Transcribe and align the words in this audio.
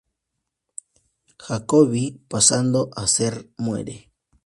Jacobi, 1.37 2.23
pasando 2.27 2.89
a 2.95 3.05
ser 3.05 3.51
muere. 3.57 4.09